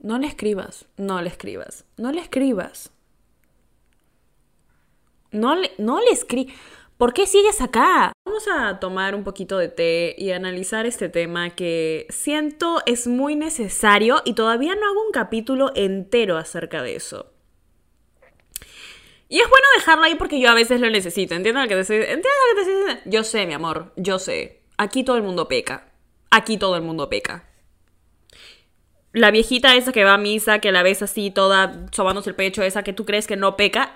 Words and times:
No 0.00 0.18
le 0.18 0.26
escribas, 0.26 0.86
no 0.96 1.20
le 1.20 1.28
escribas, 1.28 1.84
no 1.96 2.12
le 2.12 2.20
escribas. 2.20 2.92
No 5.30 5.56
le, 5.56 5.72
no 5.78 6.00
le 6.00 6.10
escribas. 6.10 6.54
¿Por 6.96 7.12
qué 7.12 7.26
sigues 7.26 7.60
acá? 7.60 8.12
Vamos 8.24 8.46
a 8.52 8.80
tomar 8.80 9.14
un 9.14 9.22
poquito 9.22 9.58
de 9.58 9.68
té 9.68 10.14
y 10.18 10.32
analizar 10.32 10.84
este 10.84 11.08
tema 11.08 11.50
que 11.50 12.06
siento 12.10 12.80
es 12.86 13.06
muy 13.06 13.36
necesario 13.36 14.20
y 14.24 14.34
todavía 14.34 14.74
no 14.74 14.84
hago 14.84 15.04
un 15.04 15.12
capítulo 15.12 15.70
entero 15.74 16.36
acerca 16.36 16.82
de 16.82 16.96
eso. 16.96 17.32
Y 19.28 19.40
es 19.40 19.48
bueno 19.48 19.66
dejarlo 19.76 20.04
ahí 20.04 20.14
porque 20.14 20.40
yo 20.40 20.48
a 20.48 20.54
veces 20.54 20.80
lo 20.80 20.90
necesito. 20.90 21.34
¿Entiendes 21.34 21.62
lo 21.62 21.68
que 21.68 21.74
te 21.74 21.80
estoy 21.82 21.96
¿Entiendes 21.98 22.24
lo 22.24 22.58
que 22.58 22.64
te 22.64 22.90
estoy 22.90 23.12
Yo 23.12 23.24
sé, 23.24 23.46
mi 23.46 23.54
amor, 23.54 23.92
yo 23.96 24.18
sé. 24.18 24.62
Aquí 24.76 25.04
todo 25.04 25.16
el 25.16 25.22
mundo 25.22 25.48
peca. 25.48 25.92
Aquí 26.30 26.56
todo 26.56 26.76
el 26.76 26.82
mundo 26.82 27.08
peca. 27.08 27.47
La 29.12 29.30
viejita 29.30 29.74
esa 29.74 29.92
que 29.92 30.04
va 30.04 30.14
a 30.14 30.18
misa, 30.18 30.58
que 30.58 30.70
la 30.70 30.82
ves 30.82 31.02
así 31.02 31.30
toda 31.30 31.86
sobándose 31.92 32.30
el 32.30 32.36
pecho, 32.36 32.62
esa 32.62 32.82
que 32.82 32.92
tú 32.92 33.06
crees 33.06 33.26
que 33.26 33.36
no 33.36 33.56
peca, 33.56 33.92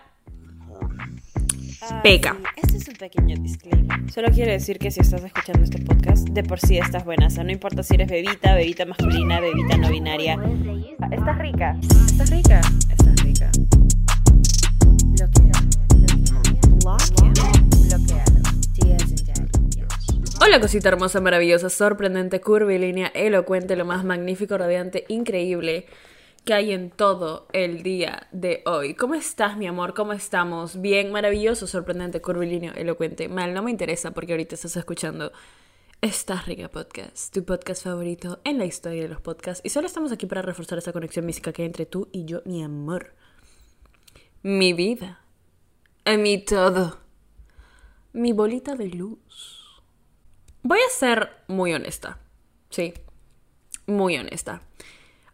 peca. 2.03 2.37
Este 2.57 2.79
es 2.79 2.89
un 2.89 2.95
pequeño 2.95 3.37
disclaimer. 3.41 4.11
Solo 4.11 4.29
quiero 4.31 4.53
decir 4.53 4.79
que 4.79 4.91
si 4.91 5.01
estás 5.01 5.23
escuchando 5.23 5.65
este 5.65 5.79
podcast, 5.79 6.29
de 6.29 6.43
por 6.43 6.61
sí 6.61 6.79
estás 6.79 7.05
buena. 7.05 7.27
O 7.27 7.31
sea, 7.31 7.45
no 7.45 7.53
importa 7.53 7.83
si 7.83 7.95
eres 7.95 8.09
bebita, 8.09 8.55
bebita 8.55 8.87
masculina, 8.87 9.41
bebita 9.41 9.77
no 9.77 9.91
binaria. 9.91 10.39
Estás 11.11 11.39
rica. 11.39 11.77
Estás 11.83 12.31
rica. 12.31 12.61
Estás 12.91 13.23
rica. 13.23 13.51
Hola 20.45 20.61
cosita 20.61 20.89
hermosa, 20.89 21.21
maravillosa, 21.21 21.71
sorprendente, 21.71 22.41
curvilínea, 22.41 23.07
elocuente, 23.15 23.77
lo 23.77 23.85
más 23.85 24.05
magnífico, 24.05 24.59
radiante, 24.59 25.05
increíble 25.07 25.87
que 26.45 26.53
hay 26.53 26.73
en 26.73 26.91
todo 26.91 27.47
el 27.53 27.85
día 27.85 28.27
de 28.33 28.65
hoy. 28.67 28.95
¿Cómo 28.95 29.15
estás, 29.15 29.57
mi 29.57 29.69
amor? 29.69 29.95
¿Cómo 29.95 30.13
estamos? 30.13 30.81
Bien, 30.81 31.13
maravilloso, 31.13 31.69
sorprendente, 31.69 32.21
curvilíneo, 32.21 32.73
elocuente. 32.75 33.29
Mal, 33.29 33.55
no 33.55 33.63
me 33.63 33.71
interesa 33.71 34.11
porque 34.11 34.33
ahorita 34.33 34.57
estás 34.57 34.77
escuchando 34.77 35.31
Estás 36.01 36.47
Rica 36.47 36.69
Podcast, 36.69 37.33
tu 37.33 37.45
podcast 37.45 37.85
favorito 37.85 38.41
en 38.43 38.59
la 38.59 38.65
historia 38.65 39.03
de 39.03 39.09
los 39.11 39.21
podcasts. 39.21 39.65
Y 39.65 39.69
solo 39.69 39.87
estamos 39.87 40.11
aquí 40.11 40.27
para 40.27 40.43
reforzar 40.43 40.77
esa 40.77 40.93
conexión 40.93 41.25
mística 41.25 41.53
que 41.53 41.63
hay 41.63 41.67
entre 41.67 41.87
tú 41.87 42.09
y 42.11 42.25
yo, 42.25 42.43
mi 42.47 42.65
amor. 42.65 43.15
Mi 44.43 44.73
vida. 44.73 45.21
Mi 46.05 46.45
todo. 46.45 46.99
Mi 48.13 48.33
bolita 48.33 48.75
de 48.75 48.89
luz. 48.89 49.62
Voy 50.63 50.79
a 50.79 50.91
ser 50.91 51.31
muy 51.49 51.73
honesta. 51.73 52.19
Sí, 52.71 52.95
muy 53.87 54.17
honesta. 54.17 54.63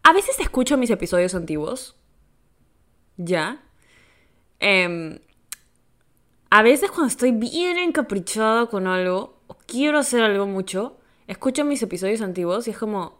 A 0.03 0.13
veces 0.13 0.41
escucho 0.41 0.77
mis 0.77 0.91
episodios 0.91 1.35
antiguos. 1.35 1.97
Ya. 3.17 3.63
Em, 4.61 5.19
a 6.51 6.63
veces 6.63 6.91
cuando 6.91 7.09
estoy 7.09 7.33
bien 7.33 7.79
encaprichada 7.79 8.67
con 8.67 8.87
algo, 8.87 9.43
o 9.47 9.57
quiero 9.67 9.99
hacer 9.99 10.23
algo 10.23 10.47
mucho, 10.47 10.99
escucho 11.27 11.65
mis 11.65 11.83
episodios 11.83 12.23
antiguos 12.23 12.67
y 12.67 12.71
es 12.71 12.79
como... 12.79 13.19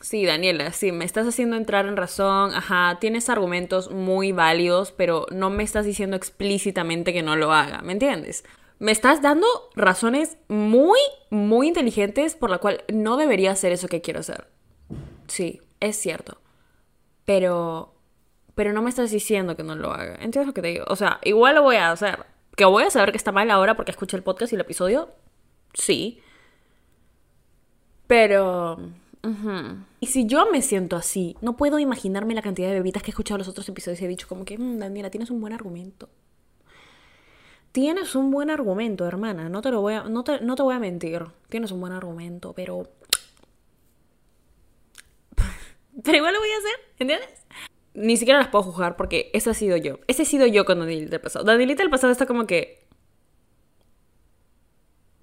Sí, 0.00 0.24
Daniela, 0.24 0.72
sí, 0.72 0.92
me 0.92 1.04
estás 1.04 1.26
haciendo 1.26 1.56
entrar 1.56 1.86
en 1.86 1.96
razón, 1.96 2.54
ajá, 2.54 2.98
tienes 3.00 3.28
argumentos 3.28 3.90
muy 3.90 4.32
válidos, 4.32 4.92
pero 4.92 5.26
no 5.32 5.50
me 5.50 5.62
estás 5.62 5.86
diciendo 5.86 6.16
explícitamente 6.16 7.12
que 7.12 7.22
no 7.22 7.36
lo 7.36 7.52
haga, 7.52 7.80
¿me 7.82 7.92
entiendes? 7.92 8.44
Me 8.78 8.92
estás 8.92 9.22
dando 9.22 9.46
razones 9.74 10.36
muy, 10.48 10.98
muy 11.30 11.68
inteligentes 11.68 12.36
por 12.36 12.50
la 12.50 12.58
cual 12.58 12.84
no 12.92 13.16
debería 13.16 13.50
hacer 13.50 13.72
eso 13.72 13.88
que 13.88 14.00
quiero 14.00 14.20
hacer. 14.20 14.46
Sí, 15.26 15.60
es 15.80 15.96
cierto. 15.96 16.40
Pero, 17.24 17.94
pero 18.54 18.72
no 18.72 18.82
me 18.82 18.90
estás 18.90 19.10
diciendo 19.10 19.56
que 19.56 19.62
no 19.62 19.74
lo 19.74 19.92
haga. 19.92 20.14
¿Entiendes 20.14 20.46
lo 20.46 20.54
que 20.54 20.62
te 20.62 20.68
digo? 20.68 20.84
O 20.88 20.96
sea, 20.96 21.18
igual 21.24 21.56
lo 21.56 21.62
voy 21.62 21.76
a 21.76 21.90
hacer. 21.90 22.24
¿Que 22.56 22.64
voy 22.64 22.84
a 22.84 22.90
saber 22.90 23.12
que 23.12 23.18
está 23.18 23.32
mal 23.32 23.50
ahora 23.50 23.76
porque 23.76 23.90
escuché 23.90 24.16
el 24.16 24.22
podcast 24.22 24.52
y 24.52 24.56
el 24.56 24.62
episodio? 24.62 25.10
Sí. 25.74 26.20
Pero... 28.06 28.78
Y 30.00 30.06
si 30.06 30.26
yo 30.26 30.50
me 30.50 30.62
siento 30.62 30.96
así, 30.96 31.36
no 31.42 31.56
puedo 31.56 31.78
imaginarme 31.78 32.34
la 32.34 32.40
cantidad 32.40 32.68
de 32.68 32.74
bebitas 32.74 33.02
que 33.02 33.10
he 33.10 33.12
escuchado 33.12 33.36
los 33.36 33.48
otros 33.48 33.68
episodios 33.68 34.00
y 34.00 34.04
he 34.06 34.08
dicho 34.08 34.26
como 34.26 34.44
que, 34.44 34.56
mm, 34.56 34.78
Daniela, 34.78 35.10
tienes 35.10 35.30
un 35.30 35.40
buen 35.40 35.52
argumento. 35.52 36.08
Tienes 37.78 38.16
un 38.16 38.32
buen 38.32 38.50
argumento, 38.50 39.06
hermana. 39.06 39.48
No 39.48 39.62
te 39.62 39.70
lo 39.70 39.80
voy 39.80 39.94
a, 39.94 40.02
no 40.02 40.24
te, 40.24 40.40
no 40.40 40.56
te 40.56 40.64
voy 40.64 40.74
a 40.74 40.80
mentir. 40.80 41.26
Tienes 41.48 41.70
un 41.70 41.78
buen 41.78 41.92
argumento, 41.92 42.52
pero. 42.52 42.88
pero 46.02 46.16
igual 46.16 46.34
lo 46.34 46.40
voy 46.40 46.50
a 46.50 46.58
hacer, 46.58 46.80
¿entiendes? 46.98 47.28
Ni 47.94 48.16
siquiera 48.16 48.40
las 48.40 48.48
puedo 48.48 48.64
juzgar 48.64 48.96
porque 48.96 49.30
ese 49.32 49.50
ha 49.50 49.54
sido 49.54 49.76
yo. 49.76 50.00
Ese 50.08 50.22
ha 50.22 50.24
sido 50.24 50.44
yo 50.48 50.64
con 50.64 50.80
Danielita 50.80 51.12
del 51.12 51.20
pasado. 51.20 51.44
Danielita 51.44 51.84
del 51.84 51.90
pasado 51.90 52.10
está 52.10 52.26
como 52.26 52.48
que. 52.48 52.84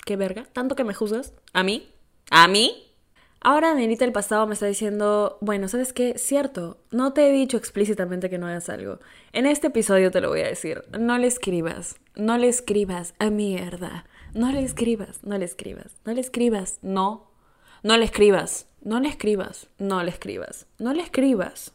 ¿Qué 0.05 0.15
verga? 0.15 0.45
¿Tanto 0.53 0.77
que 0.77 0.85
me 0.85 0.93
juzgas? 0.93 1.33
¿A 1.51 1.61
mí? 1.61 1.91
¿A 2.31 2.47
mí? 2.47 2.84
Ahora 3.47 3.67
Danielita 3.67 4.05
del 4.05 4.11
pasado 4.11 4.47
me 4.47 4.55
está 4.55 4.65
diciendo, 4.65 5.37
bueno, 5.39 5.67
¿sabes 5.67 5.93
qué? 5.93 6.17
Cierto, 6.17 6.79
no 6.89 7.13
te 7.13 7.29
he 7.29 7.31
dicho 7.31 7.57
explícitamente 7.57 8.27
que 8.27 8.39
no 8.39 8.47
hagas 8.47 8.69
algo. 8.69 8.97
En 9.33 9.45
este 9.45 9.67
episodio 9.67 10.09
te 10.09 10.19
lo 10.19 10.29
voy 10.29 10.39
a 10.41 10.47
decir. 10.47 10.83
No 10.99 11.19
le 11.19 11.27
escribas, 11.27 11.99
no 12.15 12.39
le 12.39 12.47
escribas 12.47 13.13
a 13.19 13.29
mierda. 13.29 14.05
No 14.33 14.51
le 14.51 14.63
escribas, 14.63 15.23
no 15.23 15.37
le 15.37 15.45
escribas, 15.45 15.93
no 16.05 16.13
le 16.13 16.21
escribas, 16.21 16.79
no. 16.81 17.29
No 17.83 17.95
le 17.97 18.05
escribas, 18.05 18.67
no 18.81 18.99
le 18.99 19.09
escribas, 19.09 19.69
no 19.77 20.01
le 20.01 20.09
escribas, 20.09 20.65
no 20.79 20.93
le 20.93 21.03
escribas. 21.03 21.71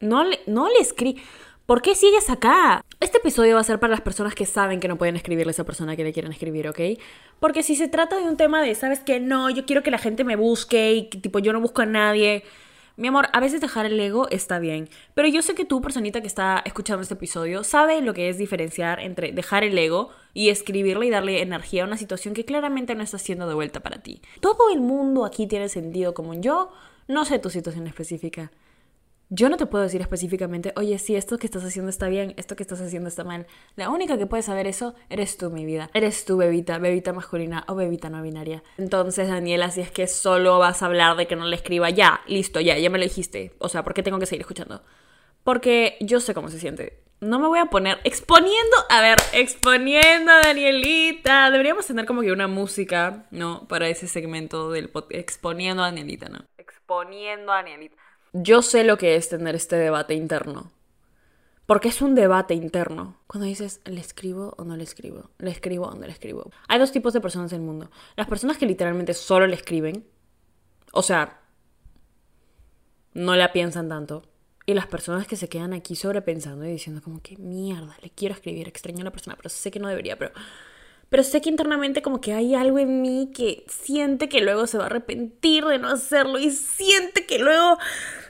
No 0.00 0.24
le, 0.24 0.40
no 0.46 0.68
le 0.68 0.78
escribas. 0.78 1.24
¿Por 1.72 1.80
qué 1.80 1.94
sigues 1.94 2.28
acá? 2.28 2.84
Este 3.00 3.16
episodio 3.16 3.54
va 3.54 3.62
a 3.62 3.64
ser 3.64 3.80
para 3.80 3.92
las 3.92 4.02
personas 4.02 4.34
que 4.34 4.44
saben 4.44 4.78
que 4.78 4.88
no 4.88 4.98
pueden 4.98 5.16
escribirle 5.16 5.48
a 5.48 5.52
esa 5.52 5.64
persona 5.64 5.96
que 5.96 6.04
le 6.04 6.12
quieren 6.12 6.30
escribir, 6.30 6.68
¿ok? 6.68 6.78
Porque 7.40 7.62
si 7.62 7.76
se 7.76 7.88
trata 7.88 8.18
de 8.18 8.24
un 8.24 8.36
tema 8.36 8.60
de, 8.60 8.74
¿sabes 8.74 9.00
qué? 9.00 9.20
No, 9.20 9.48
yo 9.48 9.64
quiero 9.64 9.82
que 9.82 9.90
la 9.90 9.96
gente 9.96 10.22
me 10.22 10.36
busque 10.36 10.92
y 10.92 11.04
tipo 11.08 11.38
yo 11.38 11.54
no 11.54 11.62
busco 11.62 11.80
a 11.80 11.86
nadie. 11.86 12.44
Mi 12.98 13.08
amor, 13.08 13.28
a 13.32 13.40
veces 13.40 13.62
dejar 13.62 13.86
el 13.86 13.98
ego 13.98 14.28
está 14.28 14.58
bien, 14.58 14.90
pero 15.14 15.28
yo 15.28 15.40
sé 15.40 15.54
que 15.54 15.64
tú, 15.64 15.80
personita 15.80 16.20
que 16.20 16.26
está 16.26 16.62
escuchando 16.66 17.00
este 17.00 17.14
episodio, 17.14 17.64
sabe 17.64 18.02
lo 18.02 18.12
que 18.12 18.28
es 18.28 18.36
diferenciar 18.36 19.00
entre 19.00 19.32
dejar 19.32 19.64
el 19.64 19.78
ego 19.78 20.10
y 20.34 20.50
escribirle 20.50 21.06
y 21.06 21.10
darle 21.10 21.40
energía 21.40 21.84
a 21.84 21.86
una 21.86 21.96
situación 21.96 22.34
que 22.34 22.44
claramente 22.44 22.94
no 22.94 23.02
está 23.02 23.16
siendo 23.16 23.48
de 23.48 23.54
vuelta 23.54 23.80
para 23.80 24.02
ti. 24.02 24.20
Todo 24.42 24.70
el 24.74 24.82
mundo 24.82 25.24
aquí 25.24 25.46
tiene 25.46 25.70
sentido 25.70 26.12
común. 26.12 26.42
Yo 26.42 26.70
no 27.08 27.24
sé 27.24 27.38
tu 27.38 27.48
situación 27.48 27.86
específica. 27.86 28.50
Yo 29.34 29.48
no 29.48 29.56
te 29.56 29.64
puedo 29.64 29.82
decir 29.82 30.02
específicamente, 30.02 30.74
oye, 30.76 30.98
sí, 30.98 31.16
esto 31.16 31.38
que 31.38 31.46
estás 31.46 31.64
haciendo 31.64 31.88
está 31.88 32.06
bien, 32.08 32.34
esto 32.36 32.54
que 32.54 32.62
estás 32.62 32.82
haciendo 32.82 33.08
está 33.08 33.24
mal. 33.24 33.46
La 33.76 33.88
única 33.88 34.18
que 34.18 34.26
puede 34.26 34.42
saber 34.42 34.66
eso 34.66 34.94
eres 35.08 35.38
tú, 35.38 35.48
mi 35.48 35.64
vida. 35.64 35.88
Eres 35.94 36.26
tú, 36.26 36.36
bebita, 36.36 36.76
bebita 36.76 37.14
masculina 37.14 37.64
o 37.66 37.74
bebita 37.74 38.10
no 38.10 38.20
binaria. 38.20 38.62
Entonces, 38.76 39.28
Daniela, 39.28 39.70
si 39.70 39.80
es 39.80 39.90
que 39.90 40.06
solo 40.06 40.58
vas 40.58 40.82
a 40.82 40.86
hablar 40.86 41.16
de 41.16 41.26
que 41.26 41.34
no 41.34 41.46
le 41.46 41.56
escriba, 41.56 41.88
ya, 41.88 42.20
listo, 42.26 42.60
ya, 42.60 42.76
ya 42.76 42.90
me 42.90 42.98
lo 42.98 43.04
dijiste. 43.04 43.54
O 43.56 43.70
sea, 43.70 43.82
¿por 43.82 43.94
qué 43.94 44.02
tengo 44.02 44.18
que 44.18 44.26
seguir 44.26 44.42
escuchando? 44.42 44.82
Porque 45.44 45.96
yo 46.00 46.20
sé 46.20 46.34
cómo 46.34 46.50
se 46.50 46.60
siente. 46.60 47.02
No 47.20 47.38
me 47.38 47.48
voy 47.48 47.60
a 47.60 47.66
poner 47.66 48.00
exponiendo, 48.04 48.76
a 48.90 49.00
ver, 49.00 49.16
exponiendo 49.32 50.30
a 50.30 50.42
Danielita. 50.42 51.50
Deberíamos 51.50 51.86
tener 51.86 52.04
como 52.04 52.20
que 52.20 52.32
una 52.32 52.48
música, 52.48 53.24
¿no? 53.30 53.66
Para 53.66 53.88
ese 53.88 54.08
segmento 54.08 54.70
del. 54.70 54.90
Exponiendo 55.08 55.82
a 55.82 55.86
Danielita, 55.86 56.28
¿no? 56.28 56.44
Exponiendo 56.58 57.50
a 57.50 57.56
Danielita 57.56 57.96
yo 58.32 58.62
sé 58.62 58.84
lo 58.84 58.98
que 58.98 59.16
es 59.16 59.28
tener 59.28 59.54
este 59.54 59.76
debate 59.76 60.14
interno. 60.14 60.70
Porque 61.66 61.88
es 61.88 62.02
un 62.02 62.14
debate 62.14 62.54
interno. 62.54 63.18
Cuando 63.26 63.46
dices, 63.46 63.80
¿le 63.84 64.00
escribo 64.00 64.54
o 64.58 64.64
no 64.64 64.76
le 64.76 64.84
escribo? 64.84 65.30
¿Le 65.38 65.50
escribo 65.50 65.86
o 65.86 65.94
no 65.94 66.06
le 66.06 66.12
escribo? 66.12 66.50
Hay 66.68 66.78
dos 66.78 66.92
tipos 66.92 67.12
de 67.12 67.20
personas 67.20 67.52
en 67.52 67.60
el 67.60 67.66
mundo. 67.66 67.90
Las 68.16 68.26
personas 68.26 68.58
que 68.58 68.66
literalmente 68.66 69.14
solo 69.14 69.46
le 69.46 69.54
escriben. 69.54 70.04
O 70.92 71.02
sea, 71.02 71.40
no 73.14 73.36
la 73.36 73.52
piensan 73.52 73.88
tanto. 73.88 74.22
Y 74.66 74.74
las 74.74 74.86
personas 74.86 75.26
que 75.26 75.36
se 75.36 75.48
quedan 75.48 75.72
aquí 75.72 75.96
sobrepensando 75.96 76.64
y 76.64 76.72
diciendo 76.72 77.00
como 77.02 77.20
que 77.20 77.36
mierda, 77.36 77.96
le 78.02 78.10
quiero 78.10 78.34
escribir, 78.34 78.68
extraño 78.68 79.00
a 79.00 79.04
la 79.04 79.10
persona, 79.10 79.36
pero 79.36 79.48
sé 79.48 79.70
que 79.70 79.80
no 79.80 79.88
debería, 79.88 80.16
pero 80.16 80.32
pero 81.12 81.24
sé 81.24 81.42
que 81.42 81.50
internamente 81.50 82.00
como 82.00 82.22
que 82.22 82.32
hay 82.32 82.54
algo 82.54 82.78
en 82.78 83.02
mí 83.02 83.32
que 83.34 83.66
siente 83.68 84.30
que 84.30 84.40
luego 84.40 84.66
se 84.66 84.78
va 84.78 84.84
a 84.84 84.86
arrepentir 84.86 85.62
de 85.66 85.76
no 85.78 85.90
hacerlo 85.90 86.38
y 86.38 86.50
siente 86.50 87.26
que 87.26 87.38
luego, 87.38 87.76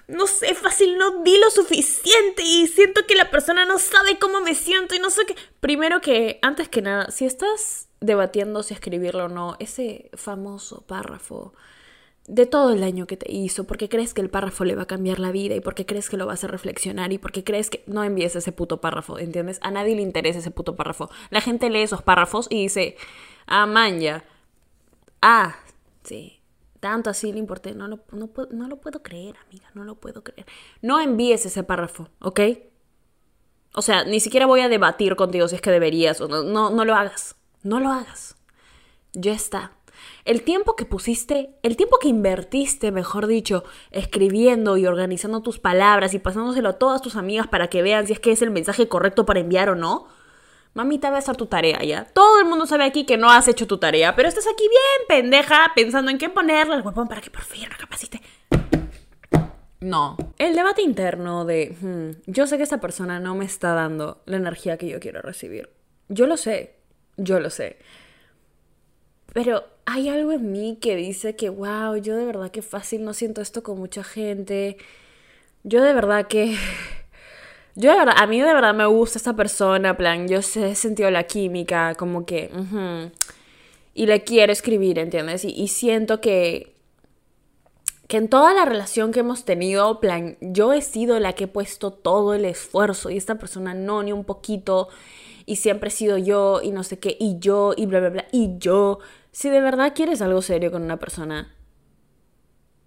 no 0.09 0.27
sé, 0.27 0.55
fácil 0.55 0.99
no 0.99 1.23
di 1.23 1.39
lo 1.39 1.51
suficiente 1.51 2.43
y 2.43 2.67
siento 2.67 3.07
que 3.07 3.15
la 3.15 3.31
persona 3.31 3.65
no 3.65 3.79
sabe 3.79 4.19
cómo 4.19 4.41
me 4.41 4.55
siento 4.55 4.95
y 4.95 4.99
no 4.99 5.11
sé 5.11 5.25
qué. 5.27 5.35
Primero 5.61 6.01
que, 6.01 6.39
antes 6.43 6.69
que 6.69 6.83
nada, 6.83 7.11
si 7.11 7.25
estás 7.25 7.89
debatiendo 8.01 8.63
si 8.63 8.75
escribirlo 8.75 9.27
o 9.27 9.29
no, 9.29 9.57
ese 9.61 10.11
famoso 10.15 10.83
párrafo 10.87 11.55
de 12.27 12.47
todo 12.47 12.73
el 12.73 12.81
daño 12.81 13.07
que 13.07 13.17
te 13.17 13.33
hizo, 13.33 13.65
porque 13.65 13.89
crees 13.89 14.15
que 14.15 14.21
el 14.21 14.31
párrafo 14.31 14.65
le 14.65 14.77
va 14.77 14.83
a 14.83 14.87
cambiar 14.87 15.19
la 15.19 15.33
vida 15.33 15.55
y 15.55 15.61
porque 15.61 15.87
crees 15.87 16.09
que 16.09 16.17
lo 16.17 16.27
vas 16.27 16.45
a 16.45 16.47
reflexionar 16.47 17.13
y 17.13 17.19
porque 17.19 17.43
crees 17.43 17.71
que 17.71 17.83
no 17.87 18.05
envíes 18.05 18.37
ese 18.37 18.53
puto 18.53 18.81
párrafo, 18.81 19.19
¿entiendes? 19.19 19.59
A 19.63 19.71
nadie 19.71 19.97
le 19.97 20.03
interesa 20.03 20.39
ese 20.39 20.51
puto 20.51 20.77
párrafo. 20.77 21.11
La 21.31 21.41
gente 21.41 21.69
lee 21.71 21.83
esos 21.83 22.03
párrafos 22.03 22.47
y 22.51 22.63
dice, 22.63 22.97
ah. 23.47 23.67
Ah, 25.21 25.57
sí, 26.05 26.42
Tanto 26.82 27.11
así 27.11 27.32
le 27.32 27.38
importé. 27.38 27.76
No 27.76 27.87
lo, 27.87 28.00
no, 28.11 28.29
no 28.50 28.67
lo 28.67 28.81
puedo 28.81 29.05
creer, 29.05 29.37
amiga. 29.46 29.70
No 29.73 29.84
lo 29.84 29.94
puedo 29.94 30.25
creer. 30.25 30.49
No 30.81 31.00
envíes 31.00 31.46
ese 31.46 31.62
párrafo, 31.62 32.08
¿ok? 32.19 32.40
O 33.73 33.82
sea, 33.82 34.02
ni 34.02 34.19
siquiera 34.19 34.46
voy 34.46 34.62
a 34.62 34.69
debatir 34.69 35.14
contigo 35.14 35.46
si 35.46 35.55
es 35.55 35.61
que 35.61 35.70
deberías 35.70 36.20
o 36.20 36.26
no. 36.26 36.43
No, 36.43 36.70
no 36.70 36.84
lo 36.84 36.96
hagas. 36.96 37.37
No 37.62 37.79
lo 37.79 37.90
hagas. 37.93 38.34
Ya 39.12 39.32
está. 39.32 39.70
El 40.25 40.43
tiempo 40.43 40.75
que 40.75 40.84
pusiste, 40.84 41.55
el 41.62 41.76
tiempo 41.76 41.99
que 42.00 42.08
invertiste, 42.08 42.90
mejor 42.90 43.29
dicho, 43.29 43.62
escribiendo 43.93 44.76
y 44.76 44.84
organizando 44.84 45.40
tus 45.40 45.61
palabras 45.61 46.14
y 46.14 46.19
pasándoselo 46.19 46.70
a 46.70 46.79
todas 46.81 47.00
tus 47.00 47.14
amigas 47.14 47.46
para 47.46 47.69
que 47.69 47.82
vean 47.82 48.08
si 48.08 48.14
es 48.14 48.19
que 48.19 48.32
es 48.32 48.43
el 48.43 48.50
mensaje 48.50 48.88
correcto 48.88 49.25
para 49.25 49.38
enviar 49.38 49.69
o 49.69 49.76
no. 49.76 50.08
Mamita, 50.75 51.11
va 51.11 51.17
a 51.17 51.19
hacer 51.19 51.37
tu 51.37 51.47
tarea 51.47 51.83
ya. 51.83 52.05
Todo 52.05 52.39
el 52.39 52.47
mundo 52.47 52.65
sabe 52.67 52.85
aquí 52.85 53.05
que 53.05 53.19
no 53.19 53.31
has 53.31 53.47
hecho 53.47 53.67
tu 53.67 53.79
tarea, 53.79 54.17
pero 54.17 54.29
estás 54.29 54.47
aquí 54.47 54.65
bien 54.69 55.07
pendeja 55.07 55.73
pensando 55.75 56.11
en 56.11 56.19
qué 56.19 56.31
ponerle 56.31 56.75
al 56.75 56.83
huevón 56.83 57.09
para 57.09 57.21
que 57.21 57.31
por 57.31 57.43
fin 57.43 57.69
recapacite. 57.69 58.21
No. 59.81 60.17
El 60.39 60.55
debate 60.55 60.81
interno 60.81 61.45
de, 61.45 61.77
hmm, 61.79 62.31
yo 62.31 62.47
sé 62.47 62.57
que 62.57 62.63
esta 62.63 62.81
persona 62.81 63.21
no 63.21 63.35
me 63.35 63.45
está 63.45 63.75
dando 63.75 64.23
la 64.25 64.37
energía 64.37 64.79
que 64.79 64.89
yo 64.89 64.99
quiero 65.01 65.21
recibir. 65.21 65.69
Yo 66.09 66.27
lo 66.27 66.37
sé, 66.37 66.77
yo 67.17 67.39
lo 67.39 67.51
sé. 67.51 67.79
Pero 69.35 69.65
hay 69.85 70.09
algo 70.09 70.33
en 70.33 70.53
mí 70.53 70.79
que 70.81 70.97
dice 70.97 71.37
que, 71.37 71.49
wow, 71.49 71.97
yo 71.97 72.17
de 72.17 72.25
verdad 72.25 72.51
que 72.51 72.63
fácil 72.63 73.05
no 73.05 73.13
siento 73.13 73.41
esto 73.41 73.63
con 73.63 73.79
mucha 73.79 74.05
gente. 74.05 74.79
Yo 75.65 75.83
de 75.83 75.93
verdad 75.93 76.29
que... 76.29 76.57
Yo 77.75 77.91
de 77.91 77.97
verdad, 77.97 78.15
a 78.19 78.27
mí 78.27 78.41
de 78.41 78.53
verdad 78.53 78.75
me 78.75 78.87
gusta 78.87 79.19
esta 79.19 79.35
persona, 79.35 79.97
plan, 79.97 80.29
yo 80.29 80.39
he 80.39 80.75
sentido 80.75 81.11
la 81.11 81.25
química, 81.25 81.95
como 81.95 82.27
que... 82.27 82.51
y 83.95 84.07
le 84.07 84.25
quiero 84.25 84.53
escribir, 84.53 84.99
¿entiendes? 84.99 85.45
Y, 85.45 85.51
y 85.51 85.69
siento 85.69 86.21
que... 86.21 86.73
Que 88.09 88.19
en 88.19 88.29
toda 88.29 88.53
la 88.53 88.67
relación 88.67 89.11
que 89.11 89.21
hemos 89.21 89.47
tenido, 89.47 89.99
plan, 89.99 90.37
yo 90.43 90.75
he 90.75 90.83
sido 90.83 91.19
la 91.19 91.33
que 91.33 91.45
he 91.45 91.49
puesto 91.49 91.93
todo 91.93 92.35
el 92.35 92.45
esfuerzo 92.45 93.09
y 93.09 93.17
esta 93.17 93.37
persona 93.37 93.73
no, 93.73 94.03
ni 94.03 94.13
un 94.13 94.25
poquito. 94.25 94.89
Y 95.47 95.57
siempre 95.57 95.89
he 95.89 95.93
sido 95.93 96.19
yo 96.19 96.61
y 96.63 96.73
no 96.73 96.85
sé 96.85 96.99
qué, 96.99 97.17
y 97.19 97.39
yo, 97.39 97.73
y 97.75 97.87
bla, 97.87 98.01
bla, 98.01 98.11
bla, 98.11 98.27
y 98.31 98.59
yo. 98.59 98.99
Si 99.31 99.49
de 99.49 99.63
verdad 99.63 99.95
quieres 99.95 100.21
algo 100.21 100.43
serio 100.43 100.71
con 100.71 100.83
una 100.83 100.99
persona, 100.99 101.55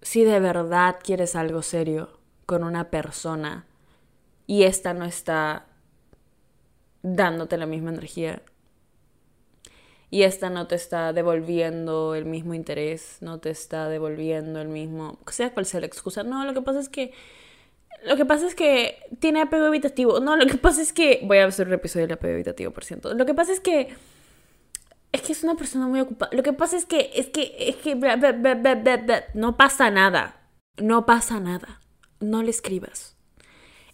si 0.00 0.22
de 0.22 0.38
verdad 0.38 0.96
quieres 1.02 1.34
algo 1.34 1.62
serio 1.62 2.20
con 2.44 2.62
una 2.62 2.90
persona 2.90 3.66
y 4.46 4.64
esta 4.64 4.94
no 4.94 5.04
está 5.04 5.66
dándote 7.02 7.56
la 7.56 7.66
misma 7.66 7.90
energía 7.90 8.42
y 10.10 10.22
esta 10.22 10.50
no 10.50 10.66
te 10.66 10.76
está 10.76 11.12
devolviendo 11.12 12.14
el 12.14 12.24
mismo 12.24 12.54
interés, 12.54 13.18
no 13.20 13.38
te 13.40 13.50
está 13.50 13.88
devolviendo 13.88 14.60
el 14.60 14.68
mismo, 14.68 15.18
sea 15.30 15.52
cual 15.52 15.66
sea 15.66 15.80
la 15.80 15.86
excusa. 15.86 16.22
No, 16.22 16.44
lo 16.44 16.54
que 16.54 16.62
pasa 16.62 16.80
es 16.80 16.88
que 16.88 17.12
lo 18.04 18.16
que 18.16 18.24
pasa 18.24 18.46
es 18.46 18.54
que 18.54 18.98
tiene 19.18 19.40
apego 19.40 19.66
evitativo. 19.66 20.20
No, 20.20 20.36
lo 20.36 20.46
que 20.46 20.58
pasa 20.58 20.80
es 20.80 20.92
que 20.92 21.20
voy 21.24 21.38
a 21.38 21.46
hacer 21.46 21.66
un 21.66 21.74
episodio 21.74 22.06
del 22.06 22.14
apego 22.14 22.34
evitativo, 22.34 22.70
por 22.70 22.84
cierto. 22.84 23.14
Lo 23.14 23.26
que 23.26 23.34
pasa 23.34 23.52
es 23.52 23.60
que 23.60 23.94
es 25.12 25.22
que 25.22 25.32
es 25.32 25.42
una 25.42 25.56
persona 25.56 25.88
muy 25.88 26.00
ocupada. 26.00 26.30
Lo 26.34 26.42
que 26.42 26.52
pasa 26.52 26.76
es 26.76 26.84
que 26.84 27.10
es 27.14 27.28
que 27.28 27.56
es 27.58 27.76
que 27.76 27.96
no 29.34 29.56
pasa 29.56 29.90
nada. 29.90 30.40
No 30.76 31.06
pasa 31.06 31.40
nada. 31.40 31.80
No 32.20 32.42
le 32.42 32.50
escribas. 32.50 33.15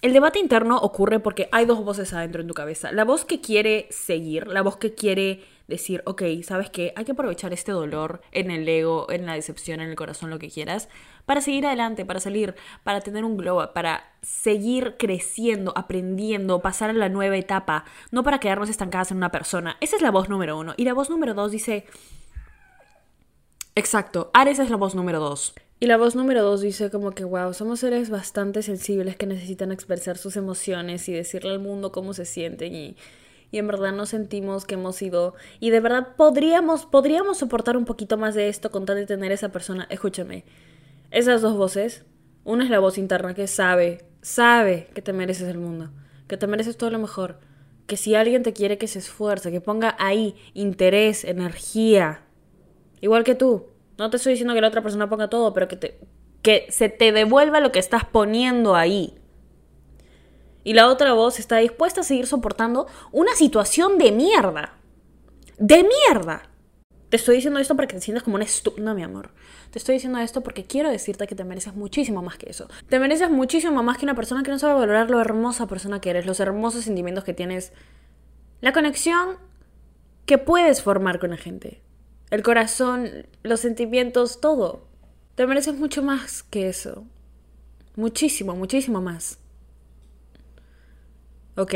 El 0.03 0.13
debate 0.13 0.41
interno 0.41 0.79
ocurre 0.79 1.21
porque 1.21 1.49
hay 1.53 1.65
dos 1.65 1.85
voces 1.85 2.13
adentro 2.13 2.43
en 2.43 2.49
tu 2.49 2.55
cabeza. 2.55 2.91
La 2.91 3.05
voz 3.05 3.25
que 3.25 3.41
quiere 3.41 3.87
seguir, 3.91 4.49
la 4.49 4.61
voz 4.61 4.77
que 4.77 4.95
quiere 4.95 5.45
decir, 5.69 6.03
ok, 6.07 6.23
¿sabes 6.43 6.71
qué? 6.71 6.93
Hay 6.97 7.05
que 7.05 7.13
aprovechar 7.13 7.53
este 7.53 7.71
dolor 7.71 8.21
en 8.33 8.51
el 8.51 8.69
ego, 8.69 9.07
en 9.13 9.27
la 9.27 9.35
decepción, 9.35 9.81
en 9.81 9.91
el 9.91 9.95
corazón, 9.95 10.31
lo 10.31 10.41
que 10.41 10.51
quieras, 10.51 10.89
para 11.25 11.41
seguir 11.41 11.67
adelante, 11.67 12.05
para 12.05 12.19
salir, 12.19 12.57
para 12.83 13.01
tener 13.01 13.25
un 13.25 13.37
glow 13.37 13.63
up, 13.63 13.75
para 13.75 14.03
seguir 14.23 14.97
creciendo, 14.99 15.73
aprendiendo, 15.77 16.63
pasar 16.63 16.91
a 16.91 16.95
la 16.95 17.09
nueva 17.09 17.37
etapa, 17.37 17.85
no 18.11 18.25
para 18.25 18.41
quedarnos 18.41 18.71
estancadas 18.71 19.13
en 19.13 19.19
una 19.19 19.31
persona. 19.31 19.77
Esa 19.81 19.95
es 19.95 20.03
la 20.03 20.11
voz 20.11 20.29
número 20.29 20.59
uno. 20.59 20.75
Y 20.77 20.85
la 20.85 20.95
voz 20.95 21.11
número 21.11 21.33
dos 21.33 21.53
dice, 21.53 21.87
exacto, 23.77 24.33
Ares 24.35 24.59
es 24.59 24.69
la 24.69 24.77
voz 24.77 24.97
número 24.97 25.21
dos. 25.21 25.55
Y 25.83 25.87
la 25.87 25.97
voz 25.97 26.15
número 26.15 26.45
dos 26.45 26.61
dice 26.61 26.91
como 26.91 27.11
que, 27.11 27.25
wow, 27.25 27.53
somos 27.55 27.81
seres 27.81 28.09
bastante 28.09 28.63
sensibles 28.63 29.17
que 29.17 29.27
necesitan 29.27 29.73
expresar 29.73 30.17
sus 30.17 30.37
emociones 30.37 31.09
y 31.09 31.13
decirle 31.13 31.51
al 31.51 31.59
mundo 31.59 31.91
cómo 31.91 32.15
se 32.15 32.25
sienten 32.25 32.73
y, 32.73 32.97
y 33.51 33.59
en 33.59 33.67
verdad 33.67 33.93
nos 33.93 34.11
sentimos 34.11 34.65
que 34.65 34.75
hemos 34.75 35.03
ido 35.03 35.35
y 35.59 35.71
de 35.71 35.81
verdad 35.81 36.15
podríamos, 36.17 36.87
podríamos 36.87 37.39
soportar 37.39 37.77
un 37.77 37.85
poquito 37.85 38.17
más 38.17 38.37
de 38.37 38.49
esto 38.49 38.71
con 38.71 38.87
tal 38.87 38.95
de 38.95 39.07
tener 39.07 39.33
esa 39.33 39.49
persona. 39.49 39.89
Escúchame, 39.91 40.45
esas 41.11 41.43
dos 41.43 41.57
voces, 41.57 42.05
una 42.45 42.63
es 42.63 42.71
la 42.71 42.79
voz 42.79 42.97
interna 42.97 43.35
que 43.35 43.49
sabe, 43.49 44.05
sabe 44.21 44.87
que 44.95 45.03
te 45.03 45.13
mereces 45.13 45.49
el 45.49 45.59
mundo, 45.59 45.91
que 46.29 46.37
te 46.37 46.47
mereces 46.47 46.77
todo 46.77 46.91
lo 46.91 47.01
mejor, 47.01 47.41
que 47.89 47.97
si 47.97 48.15
alguien 48.15 48.45
te 48.45 48.53
quiere 48.53 48.79
que 48.79 48.87
se 48.87 49.01
esfuerce, 49.01 49.51
que 49.51 49.61
ponga 49.61 49.97
ahí 49.99 50.37
interés, 50.55 51.25
energía, 51.25 52.23
igual 53.01 53.25
que 53.25 53.35
tú. 53.35 53.72
No 54.03 54.11
te 54.11 54.17
estoy 54.17 54.33
diciendo 54.33 54.53
que 54.55 54.61
la 54.61 54.69
otra 54.69 54.83
persona 54.83 55.09
ponga 55.09 55.29
todo, 55.29 55.55
pero 55.55 55.69
que, 55.69 55.77
te, 55.77 56.01
que 56.43 56.67
se 56.71 56.89
te 56.89 57.13
devuelva 57.13 57.61
lo 57.61 57.71
que 57.71 57.79
estás 57.79 58.05
poniendo 58.05 58.75
ahí. 58.75 59.15
Y 60.65 60.75
la 60.75 60.89
otra 60.89 61.13
voz 61.13 61.39
está 61.39 61.59
dispuesta 61.59 62.01
a 62.01 62.05
seguir 62.05 62.27
soportando 62.27 62.89
una 63.13 63.35
situación 63.35 63.99
de 63.99 64.11
mierda. 64.11 64.75
De 65.59 65.85
mierda. 65.85 66.43
Te 67.11 67.17
estoy 67.17 67.37
diciendo 67.37 67.61
esto 67.61 67.77
para 67.77 67.87
que 67.87 67.95
te 67.95 68.01
sientas 68.01 68.25
como 68.25 68.37
un 68.37 68.43
estúpido. 68.43 68.85
No, 68.85 68.95
mi 68.95 69.05
amor. 69.05 69.31
Te 69.71 69.79
estoy 69.79 69.95
diciendo 69.95 70.19
esto 70.19 70.41
porque 70.41 70.65
quiero 70.65 70.91
decirte 70.91 71.27
que 71.27 71.35
te 71.35 71.45
mereces 71.45 71.75
muchísimo 71.75 72.23
más 72.23 72.39
que 72.39 72.51
eso. 72.51 72.69
Te 72.89 72.99
mereces 72.99 73.31
muchísimo 73.31 73.83
más 73.83 73.99
que 73.99 74.05
una 74.05 74.15
persona 74.15 74.43
que 74.43 74.51
no 74.51 74.59
sabe 74.59 74.75
valorar 74.75 75.11
lo 75.11 75.21
hermosa 75.21 75.67
persona 75.67 76.01
que 76.01 76.11
eres, 76.11 76.27
los 76.27 76.41
hermosos 76.41 76.85
sentimientos 76.85 77.23
que 77.23 77.35
tienes, 77.35 77.73
la 78.61 78.73
conexión 78.73 79.37
que 80.27 80.39
puedes 80.39 80.83
formar 80.83 81.19
con 81.19 81.31
la 81.31 81.37
gente, 81.37 81.83
el 82.33 82.43
corazón, 82.43 83.27
los 83.43 83.61
sentimientos, 83.61 84.41
todo. 84.41 84.89
Te 85.35 85.47
mereces 85.47 85.75
mucho 85.75 86.03
más 86.03 86.43
que 86.43 86.67
eso. 86.67 87.05
Muchísimo, 87.95 88.57
muchísimo 88.57 89.03
más. 89.03 89.39
¿Ok? 91.57 91.75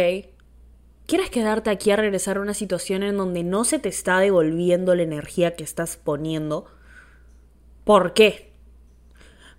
¿Quieres 1.06 1.28
quedarte 1.28 1.68
aquí 1.68 1.90
a 1.90 1.96
regresar 1.96 2.38
a 2.38 2.40
una 2.40 2.54
situación 2.54 3.02
en 3.02 3.18
donde 3.18 3.42
no 3.42 3.64
se 3.64 3.78
te 3.78 3.90
está 3.90 4.18
devolviendo 4.18 4.94
la 4.94 5.02
energía 5.02 5.56
que 5.56 5.62
estás 5.62 5.98
poniendo? 5.98 6.64
¿Por 7.84 8.14
qué? 8.14 8.54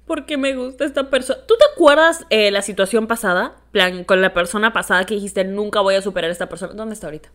Porque 0.08 0.36
me 0.36 0.56
gusta 0.56 0.84
esta 0.84 1.12
persona. 1.12 1.46
¿Tú 1.48 1.54
te 1.60 1.66
acuerdas 1.76 2.26
eh, 2.32 2.50
la 2.50 2.64
situación 2.64 3.06
pasada? 3.06 3.62
plan, 3.72 4.04
con 4.04 4.20
la 4.20 4.34
persona 4.34 4.74
pasada 4.74 5.06
que 5.06 5.14
dijiste 5.14 5.44
nunca 5.44 5.80
voy 5.82 5.94
a 5.94 6.02
superar 6.02 6.32
a 6.32 6.34
esta 6.34 6.50
persona. 6.50 6.74
¿Dónde 6.74 6.96
está 6.96 7.06
ahorita? 7.06 7.30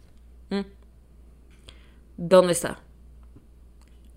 ¿Mm? 0.51 0.63
¿Dónde 2.17 2.55
está? 2.55 2.81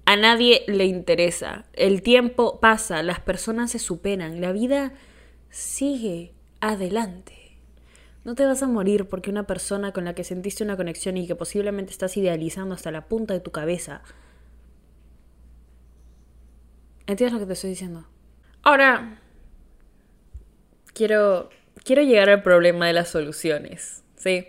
A 0.05 0.15
nadie 0.15 0.63
le 0.67 0.85
interesa. 0.85 1.65
El 1.74 2.01
tiempo 2.03 2.59
pasa, 2.59 3.01
las 3.01 3.19
personas 3.19 3.71
se 3.71 3.79
superan, 3.79 4.39
la 4.39 4.51
vida 4.51 4.93
sigue 5.50 6.33
adelante. 6.62 7.57
No 8.24 8.35
te 8.35 8.45
vas 8.45 8.63
a 8.63 8.67
morir 8.67 9.05
porque 9.05 9.29
una 9.29 9.47
persona 9.47 9.91
con 9.91 10.05
la 10.05 10.15
que 10.15 10.24
sentiste 10.24 10.63
una 10.63 10.77
conexión 10.77 11.17
y 11.17 11.27
que 11.27 11.35
posiblemente 11.35 11.91
estás 11.91 12.17
idealizando 12.17 12.74
hasta 12.74 12.91
la 12.91 13.07
punta 13.07 13.33
de 13.33 13.39
tu 13.39 13.51
cabeza. 13.51 14.01
¿Entiendes 17.07 17.33
lo 17.33 17.39
que 17.39 17.45
te 17.45 17.53
estoy 17.53 17.69
diciendo? 17.71 18.07
Ahora, 18.63 19.19
quiero, 20.93 21.50
quiero 21.83 22.01
llegar 22.01 22.29
al 22.29 22.41
problema 22.41 22.88
de 22.88 22.93
las 22.93 23.09
soluciones, 23.09 24.03
¿sí? 24.15 24.47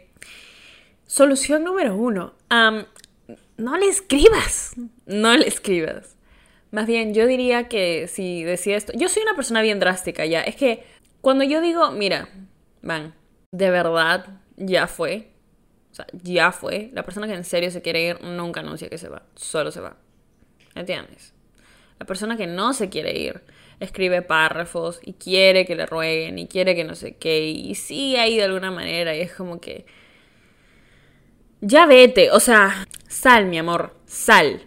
Solución 1.06 1.64
número 1.64 1.94
uno. 1.96 2.34
am, 2.48 2.86
no 3.56 3.76
le 3.76 3.88
escribas. 3.88 4.74
No 5.06 5.36
le 5.36 5.46
escribas. 5.46 6.16
Más 6.70 6.86
bien, 6.86 7.14
yo 7.14 7.26
diría 7.26 7.68
que 7.68 8.08
si 8.08 8.44
decía 8.44 8.76
esto. 8.76 8.92
Yo 8.94 9.08
soy 9.08 9.22
una 9.22 9.34
persona 9.34 9.62
bien 9.62 9.78
drástica 9.78 10.26
ya. 10.26 10.42
Es 10.42 10.56
que 10.56 10.84
cuando 11.20 11.44
yo 11.44 11.60
digo, 11.60 11.90
mira, 11.90 12.28
man, 12.82 13.14
de 13.52 13.70
verdad, 13.70 14.26
ya 14.56 14.86
fue. 14.86 15.30
O 15.92 15.94
sea, 15.94 16.06
ya 16.12 16.52
fue. 16.52 16.90
La 16.92 17.04
persona 17.04 17.26
que 17.26 17.34
en 17.34 17.44
serio 17.44 17.70
se 17.70 17.82
quiere 17.82 18.02
ir 18.06 18.22
nunca 18.22 18.60
anuncia 18.60 18.90
que 18.90 18.98
se 18.98 19.08
va. 19.08 19.22
Solo 19.34 19.70
se 19.70 19.80
va. 19.80 19.96
¿Entiendes? 20.74 21.32
La 21.98 22.06
persona 22.06 22.36
que 22.36 22.46
no 22.46 22.74
se 22.74 22.90
quiere 22.90 23.18
ir 23.18 23.42
escribe 23.80 24.22
párrafos 24.22 25.00
y 25.02 25.14
quiere 25.14 25.64
que 25.64 25.76
le 25.76 25.86
rueguen 25.86 26.38
y 26.38 26.48
quiere 26.48 26.74
que 26.74 26.84
no 26.84 26.94
sé 26.94 27.16
qué. 27.16 27.46
Y 27.48 27.74
sigue 27.76 28.18
ahí 28.18 28.36
de 28.36 28.44
alguna 28.44 28.70
manera. 28.70 29.16
Y 29.16 29.20
es 29.20 29.32
como 29.32 29.60
que. 29.60 29.86
Ya 31.62 31.86
vete. 31.86 32.30
O 32.32 32.40
sea, 32.40 32.86
sal, 33.08 33.46
mi 33.46 33.58
amor. 33.58 33.96
Sal. 34.06 34.62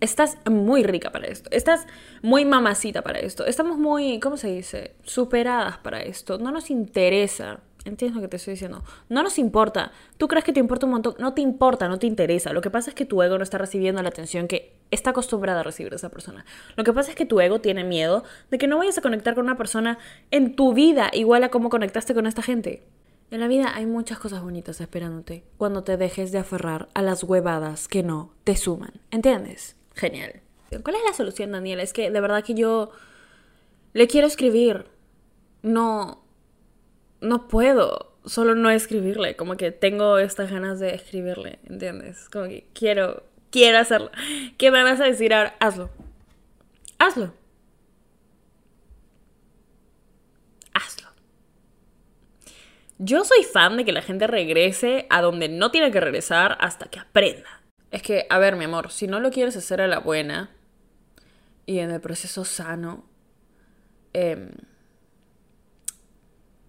Estás 0.00 0.38
muy 0.50 0.82
rica 0.82 1.10
para 1.10 1.26
esto. 1.26 1.50
Estás 1.50 1.86
muy 2.22 2.44
mamacita 2.44 3.02
para 3.02 3.18
esto. 3.18 3.46
Estamos 3.46 3.78
muy, 3.78 4.20
¿cómo 4.20 4.36
se 4.36 4.48
dice? 4.48 4.96
Superadas 5.04 5.78
para 5.78 6.02
esto. 6.02 6.38
No 6.38 6.50
nos 6.50 6.70
interesa 6.70 7.60
¿Entiendes 7.86 8.16
lo 8.16 8.22
que 8.22 8.28
te 8.28 8.36
estoy 8.36 8.54
diciendo? 8.54 8.82
No 9.08 9.22
nos 9.22 9.38
importa. 9.38 9.92
Tú 10.16 10.26
crees 10.26 10.44
que 10.44 10.52
te 10.52 10.58
importa 10.58 10.86
un 10.86 10.92
montón. 10.92 11.14
No 11.18 11.34
te 11.34 11.40
importa, 11.40 11.88
no 11.88 11.98
te 11.98 12.08
interesa. 12.08 12.52
Lo 12.52 12.60
que 12.60 12.68
pasa 12.68 12.90
es 12.90 12.96
que 12.96 13.04
tu 13.04 13.22
ego 13.22 13.38
no 13.38 13.44
está 13.44 13.58
recibiendo 13.58 14.02
la 14.02 14.08
atención 14.08 14.48
que 14.48 14.74
está 14.90 15.10
acostumbrada 15.10 15.60
a 15.60 15.62
recibir 15.62 15.94
esa 15.94 16.08
persona. 16.08 16.44
Lo 16.74 16.82
que 16.82 16.92
pasa 16.92 17.10
es 17.10 17.16
que 17.16 17.26
tu 17.26 17.40
ego 17.40 17.60
tiene 17.60 17.84
miedo 17.84 18.24
de 18.50 18.58
que 18.58 18.66
no 18.66 18.78
vayas 18.78 18.98
a 18.98 19.02
conectar 19.02 19.36
con 19.36 19.44
una 19.44 19.56
persona 19.56 19.98
en 20.32 20.56
tu 20.56 20.74
vida 20.74 21.10
igual 21.12 21.44
a 21.44 21.50
como 21.50 21.70
conectaste 21.70 22.12
con 22.12 22.26
esta 22.26 22.42
gente. 22.42 22.82
En 23.30 23.40
la 23.40 23.48
vida 23.48 23.72
hay 23.74 23.86
muchas 23.86 24.18
cosas 24.18 24.42
bonitas 24.42 24.80
esperándote 24.80 25.44
cuando 25.56 25.82
te 25.82 25.96
dejes 25.96 26.30
de 26.30 26.38
aferrar 26.38 26.88
a 26.94 27.02
las 27.02 27.24
huevadas 27.24 27.88
que 27.88 28.02
no 28.02 28.32
te 28.44 28.56
suman. 28.56 29.00
¿Entiendes? 29.10 29.76
Genial. 29.94 30.40
¿Cuál 30.82 30.96
es 30.96 31.02
la 31.04 31.12
solución, 31.12 31.52
Daniela? 31.52 31.82
Es 31.82 31.92
que 31.92 32.10
de 32.10 32.20
verdad 32.20 32.44
que 32.44 32.54
yo 32.54 32.90
le 33.92 34.06
quiero 34.06 34.26
escribir. 34.26 34.86
No, 35.62 36.22
no 37.20 37.48
puedo 37.48 38.12
solo 38.26 38.54
no 38.54 38.70
escribirle, 38.70 39.36
como 39.36 39.56
que 39.56 39.70
tengo 39.70 40.18
estas 40.18 40.50
ganas 40.50 40.78
de 40.80 40.94
escribirle, 40.94 41.58
¿entiendes? 41.64 42.28
Como 42.28 42.46
que 42.46 42.66
quiero, 42.74 43.22
quiero 43.50 43.78
hacerlo. 43.78 44.10
¿Qué 44.58 44.70
me 44.70 44.82
vas 44.82 45.00
a 45.00 45.04
decir 45.04 45.32
ahora? 45.32 45.56
Hazlo. 45.60 45.90
Hazlo. 46.98 47.24
Hazlo. 47.24 47.45
Yo 52.98 53.24
soy 53.24 53.42
fan 53.42 53.76
de 53.76 53.84
que 53.84 53.92
la 53.92 54.02
gente 54.02 54.26
regrese 54.26 55.06
a 55.10 55.20
donde 55.20 55.48
no 55.48 55.70
tiene 55.70 55.90
que 55.90 56.00
regresar 56.00 56.56
hasta 56.60 56.86
que 56.86 56.98
aprenda. 56.98 57.62
Es 57.90 58.02
que, 58.02 58.26
a 58.30 58.38
ver, 58.38 58.56
mi 58.56 58.64
amor, 58.64 58.90
si 58.90 59.06
no 59.06 59.20
lo 59.20 59.30
quieres 59.30 59.56
hacer 59.56 59.80
a 59.80 59.86
la 59.86 59.98
buena 59.98 60.50
y 61.66 61.78
en 61.78 61.90
el 61.90 62.00
proceso 62.00 62.44
sano, 62.44 63.04
eh, 64.14 64.50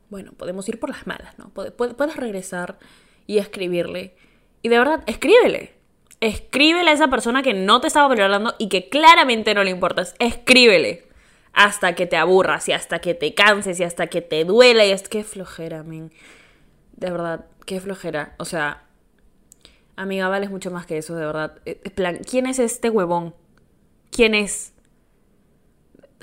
bueno, 0.09 0.31
podemos 0.33 0.67
ir 0.69 0.79
por 0.79 0.89
las 0.89 1.07
malas, 1.07 1.37
¿no? 1.37 1.49
Puedes 1.49 2.15
regresar 2.15 2.77
y 3.25 3.39
escribirle. 3.39 4.15
Y 4.61 4.69
de 4.69 4.79
verdad, 4.79 5.03
escríbele. 5.05 5.75
Escríbele 6.19 6.89
a 6.89 6.93
esa 6.93 7.09
persona 7.09 7.43
que 7.43 7.53
no 7.53 7.79
te 7.81 7.87
estaba 7.87 8.07
valorando 8.07 8.55
y 8.57 8.69
que 8.69 8.89
claramente 8.89 9.53
no 9.53 9.63
le 9.63 9.71
importas. 9.71 10.15
Escríbele. 10.19 11.06
Hasta 11.53 11.95
que 11.95 12.05
te 12.05 12.17
aburras 12.17 12.67
y 12.69 12.73
hasta 12.73 12.99
que 12.99 13.13
te 13.13 13.33
canses 13.33 13.79
y 13.79 13.83
hasta 13.83 14.07
que 14.07 14.21
te 14.21 14.45
duela 14.45 14.85
y 14.85 14.91
es 14.91 15.09
que 15.09 15.23
flojera, 15.23 15.83
men. 15.83 16.11
De 16.95 17.11
verdad, 17.11 17.45
qué 17.65 17.79
flojera. 17.79 18.35
O 18.37 18.45
sea, 18.45 18.83
amiga, 19.95 20.27
vales 20.29 20.49
mucho 20.49 20.71
más 20.71 20.85
que 20.85 20.97
eso, 20.97 21.15
de 21.15 21.25
verdad. 21.25 21.59
Eh, 21.65 21.75
plan, 21.91 22.19
¿quién 22.29 22.45
es 22.45 22.59
este 22.59 22.89
huevón? 22.89 23.33
¿Quién 24.11 24.35
es? 24.35 24.73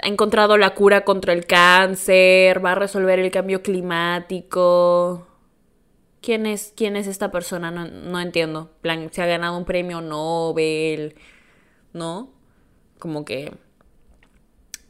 ha 0.03 0.09
encontrado 0.09 0.59
la 0.59 0.75
cura 0.75 1.05
contra 1.05 1.33
el 1.33 1.47
cáncer, 1.47 2.65
va 2.65 2.73
a 2.73 2.75
resolver 2.75 3.19
el 3.19 3.31
cambio 3.31 3.63
climático. 3.63 5.27
¿Quién 6.21 6.47
es, 6.47 6.73
quién 6.77 6.97
es 6.97 7.07
esta 7.07 7.31
persona? 7.31 7.71
No, 7.71 7.87
no 7.87 8.21
entiendo. 8.21 8.71
plan, 8.81 9.11
se 9.13 9.23
ha 9.23 9.27
ganado 9.27 9.57
un 9.57 9.65
premio 9.65 10.01
Nobel, 10.01 11.17
¿no? 11.93 12.31
Como 12.99 13.25
que... 13.25 13.53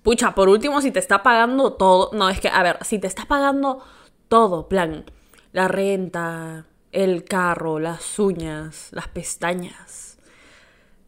Pucha, 0.04 0.36
por 0.36 0.48
último, 0.48 0.80
si 0.80 0.92
te 0.92 1.00
está 1.00 1.24
pagando 1.24 1.72
todo... 1.72 2.10
No, 2.12 2.28
es 2.28 2.38
que, 2.38 2.48
a 2.48 2.62
ver, 2.62 2.78
si 2.84 3.00
te 3.00 3.08
está 3.08 3.24
pagando 3.24 3.82
todo, 4.28 4.68
plan, 4.68 5.04
la 5.50 5.66
renta, 5.66 6.66
el 6.92 7.24
carro, 7.24 7.80
las 7.80 8.20
uñas, 8.20 8.90
las 8.92 9.08
pestañas 9.08 10.14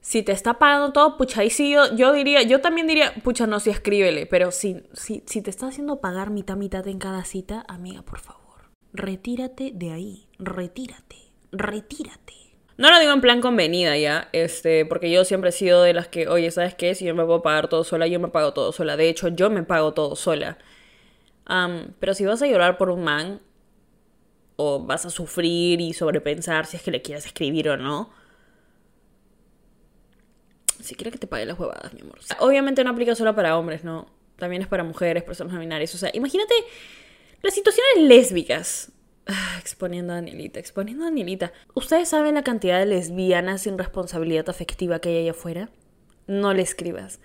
si 0.07 0.23
te 0.23 0.31
está 0.31 0.61
pagando 0.61 0.93
todo, 0.93 1.17
pucha, 1.17 1.41
ahí 1.41 1.51
sí 1.51 1.73
yo, 1.73 2.13
diría, 2.13 2.41
yo 2.43 2.61
también 2.61 2.87
diría, 2.87 3.13
pucha, 3.25 3.49
no, 3.49 3.59
sí 3.59 3.71
escríbele, 3.71 4.27
pero 4.27 4.53
si, 4.53 4.85
si, 4.93 5.25
si 5.27 5.43
te 5.43 5.51
está 5.51 5.67
haciendo 5.67 6.01
pagar 6.01 6.31
mitad 6.31 6.57
mitad 6.57 6.87
en 6.87 7.01
cada 7.01 7.25
cita, 7.25 7.65
amiga, 7.67 8.03
por 8.03 8.21
favor, 8.21 8.71
retírate 8.93 9.73
de 9.75 9.91
ahí, 9.91 10.29
retírate, 10.39 11.17
retírate. 11.51 12.46
No 12.77 12.91
lo 12.91 12.99
digo 12.99 13.13
en 13.13 13.21
plan 13.23 13.41
convenida 13.41 13.97
ya, 13.97 14.29
este, 14.33 14.85
porque 14.85 15.11
yo 15.11 15.25
siempre 15.25 15.51
he 15.51 15.53
sido 15.53 15.83
de 15.83 15.95
las 15.95 16.09
que, 16.09 16.29
oye, 16.29 16.51
¿sabes 16.51 16.75
qué? 16.75 16.95
Si 16.95 17.07
yo 17.07 17.15
me 17.15 17.25
puedo 17.25 17.43
pagar 17.43 17.69
todo 17.69 17.85
sola, 17.85 18.07
yo 18.07 18.21
me 18.21 18.29
pago 18.29 18.53
todo 18.53 18.73
sola. 18.73 18.97
De 18.97 19.09
hecho, 19.09 19.29
yo 19.29 19.49
me 19.51 19.63
pago 19.63 19.95
todo 19.95 20.15
sola. 20.17 20.59
pero 22.01 22.15
si 22.15 22.25
vas 22.25 22.43
a 22.43 22.47
llorar 22.47 22.77
por 22.77 22.91
un 22.91 23.05
man, 23.05 23.41
o 24.57 24.81
vas 24.81 25.07
a 25.07 25.11
sufrir 25.11 25.81
y 25.81 25.93
sobrepensar 25.93 26.67
si 26.67 26.77
es 26.77 26.83
que 26.83 26.91
le 26.91 27.03
quieres 27.03 27.27
escribir 27.27 27.69
o 27.69 27.77
no, 27.77 28.11
si 30.81 30.95
quiere 30.95 31.11
que 31.11 31.19
te 31.19 31.27
pague 31.27 31.47
las 31.47 31.59
huevadas, 31.59 31.93
mi 31.95 32.01
amor. 32.01 32.19
Obviamente 32.41 32.85
no 32.85 32.91
aplica 32.91 33.15
solo 33.15 33.35
para 33.35 33.59
hombres, 33.59 33.85
¿no? 33.85 34.07
También 34.37 34.63
es 34.63 34.69
para 34.69 34.85
mujeres, 34.85 35.23
personas 35.23 35.59
binarias. 35.59 35.95
O 35.95 35.99
sea, 35.99 36.11
imagínate 36.13 36.55
las 37.43 37.55
situaciones 37.55 38.05
lésbicas. 38.05 38.93
Exponiendo 39.61 40.13
a 40.13 40.17
Danielita, 40.17 40.61
exponiendo 40.61 41.05
a 41.05 41.09
Danielita. 41.09 41.53
¿Ustedes 41.75 42.09
saben 42.09 42.35
la 42.35 42.45
cantidad 42.45 42.79
de 42.79 42.87
lesbianas 42.87 43.63
sin 43.63 43.79
responsabilidad 43.79 44.49
afectiva 44.49 45.01
que 45.01 45.11
hay 45.11 45.19
allá 45.19 45.33
afuera? 45.33 45.71
No 46.27 46.55
le 46.55 46.63
escribas. 46.63 47.21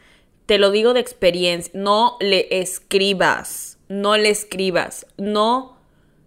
Te 0.46 0.58
lo 0.58 0.72
digo 0.72 0.94
de 0.94 1.00
experiencia. 1.00 1.72
No 1.74 2.18
le 2.20 2.48
escribas. 2.60 3.80
No 3.88 4.18
le 4.18 4.30
escribas. 4.30 5.06
No 5.18 5.78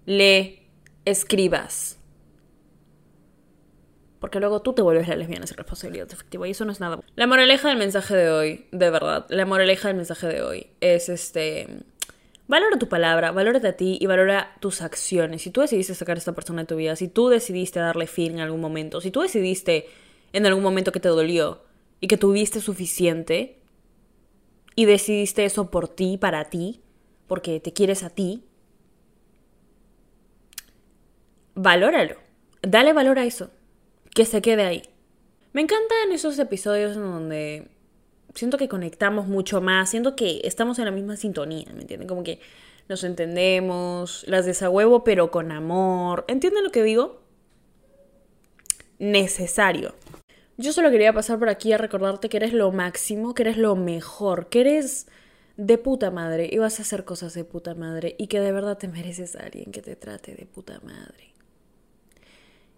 le 0.07 0.63
escribas 1.05 1.99
porque 4.25 4.41
luego 4.41 4.63
tú 4.63 4.73
te 4.73 4.81
vuelves 4.81 5.07
la 5.07 5.17
lesbiana 5.17 5.47
sin 5.47 5.59
responsabilidad 5.59 6.11
efectiva 6.11 6.49
y 6.49 6.53
eso 6.53 6.65
no 6.65 6.73
es 6.73 6.81
nada. 6.81 6.99
La 7.15 7.27
moraleja 7.27 7.69
del 7.69 7.77
mensaje 7.77 8.17
de 8.17 8.31
hoy, 8.31 8.67
de 8.73 8.89
verdad, 8.89 9.27
la 9.29 9.45
moraleja 9.45 9.89
del 9.89 9.99
mensaje 9.99 10.27
de 10.29 10.41
hoy 10.41 10.69
es 10.81 11.11
este... 11.11 11.69
Valora 12.47 12.79
tu 12.79 12.89
palabra, 12.89 13.33
valórate 13.33 13.69
a 13.69 13.77
ti 13.77 13.97
y 14.01 14.07
valora 14.07 14.57
tus 14.61 14.83
acciones. 14.83 15.43
Si 15.43 15.51
tú 15.51 15.63
decidiste 15.63 15.95
sacar 15.95 16.17
a 16.17 16.19
esta 16.19 16.35
persona 16.35 16.63
de 16.63 16.67
tu 16.67 16.77
vida, 16.77 16.95
si 16.95 17.09
tú 17.09 17.29
decidiste 17.29 17.81
darle 17.81 18.07
fin 18.07 18.33
en 18.33 18.41
algún 18.41 18.61
momento, 18.61 19.01
si 19.01 19.11
tú 19.11 19.23
decidiste 19.23 19.87
en 20.33 20.45
algún 20.45 20.63
momento 20.63 20.93
que 20.93 21.01
te 21.01 21.09
dolió 21.09 21.63
y 22.01 22.07
que 22.07 22.19
tuviste 22.19 22.61
suficiente 22.61 23.61
y 24.77 24.85
decidiste 24.85 25.47
eso 25.47 25.71
por 25.71 25.89
ti, 25.89 26.19
para 26.19 26.51
ti, 26.51 26.83
porque 27.27 27.61
te 27.61 27.73
quieres 27.73 28.03
a 28.03 28.11
ti, 28.11 28.45
valóralo. 31.55 32.17
Dale 32.61 32.93
valor 32.93 33.19
a 33.19 33.25
eso 33.25 33.51
que 34.15 34.27
se 34.27 34.43
quede 34.43 34.65
ahí. 34.65 34.83
Me 35.53 35.63
encantan 35.63 36.13
esos 36.13 36.39
episodios 36.39 36.97
en 36.97 37.03
donde 37.03 37.69
siento 38.35 38.59
que 38.59 38.69
conectamos 38.69 39.27
mucho 39.27 39.61
más, 39.61 39.91
siento 39.91 40.17
que 40.17 40.41
estamos 40.45 40.79
en 40.79 40.87
la 40.87 40.91
misma 40.91 41.17
sintonía, 41.17 41.67
¿me 41.75 41.83
entienden? 41.83 42.09
Como 42.09 42.25
que 42.25 42.41
nos 42.89 43.05
entendemos, 43.05 44.25
las 44.27 44.45
desahuevo 44.45 45.05
pero 45.05 45.31
con 45.31 45.53
amor. 45.53 46.25
¿Entienden 46.29 46.65
lo 46.65 46.71
que 46.71 46.83
digo? 46.83 47.23
Necesario. 48.99 49.95
Yo 50.57 50.73
solo 50.73 50.91
quería 50.91 51.13
pasar 51.13 51.39
por 51.39 51.49
aquí 51.49 51.73
a 51.73 51.79
recordarte 51.79 52.29
que 52.29 52.37
eres 52.37 52.53
lo 52.53 52.71
máximo, 52.71 53.35
que 53.35 53.43
eres 53.43 53.57
lo 53.57 53.75
mejor, 53.75 54.49
que 54.49 54.61
eres 54.61 55.07
de 55.57 55.79
puta 55.79 56.11
madre 56.11 56.49
y 56.51 56.59
vas 56.59 56.79
a 56.79 56.83
hacer 56.83 57.05
cosas 57.05 57.35
de 57.35 57.45
puta 57.45 57.75
madre 57.75 58.17
y 58.19 58.27
que 58.27 58.41
de 58.41 58.53
verdad 58.53 58.77
te 58.77 58.89
mereces 58.89 59.37
a 59.37 59.45
alguien 59.45 59.73
que 59.73 59.83
te 59.83 59.97
trate 59.97 60.35
de 60.35 60.47
puta 60.47 60.81
madre. 60.81 61.33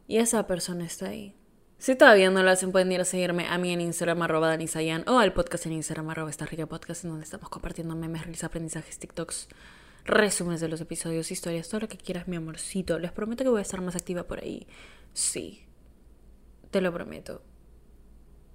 Y 0.09 0.19
esa 0.19 0.47
persona 0.47 0.87
está 0.87 1.09
ahí. 1.09 1.35
Si 1.79 1.95
todavía 1.95 2.31
no 2.31 2.43
lo 2.43 2.51
hacen, 2.51 2.73
pueden 2.73 2.91
ir 2.91 3.01
a 3.03 3.05
seguirme 3.05 3.47
a 3.49 3.59
mí 3.59 3.71
en 3.71 3.83
Instagram 3.83 4.23
arroba 4.23 4.49
danisayan 4.49 5.05
o 5.07 5.19
al 5.19 5.35
podcast 5.35 5.67
en 5.67 5.73
Instagram 5.73 6.09
arroba 6.09 6.31
esta 6.31 6.47
rica 6.47 6.67
podcast 6.67 7.05
en 7.05 7.11
donde 7.11 7.25
estamos 7.25 7.51
compartiendo 7.51 7.95
memes, 7.95 8.25
reels, 8.25 8.45
aprendizajes, 8.45 8.99
TikToks, 8.99 9.49
resúmenes 10.05 10.63
de 10.63 10.69
los 10.69 10.81
episodios, 10.81 11.31
historias, 11.31 11.69
todo 11.69 11.83
lo 11.83 11.89
que 11.89 11.99
quieras, 11.99 12.29
mi 12.29 12.37
amorcito. 12.37 12.99
Les 12.99 13.13
prometo 13.13 13.45
que 13.45 13.51
voy 13.51 13.59
a 13.59 13.63
estar 13.63 13.83
más 13.83 13.95
activa 13.95 14.23
por 14.23 14.41
ahí. 14.41 14.67
Sí, 15.13 15.67
te 16.71 16.81
lo 16.81 16.93
prometo. 16.95 17.43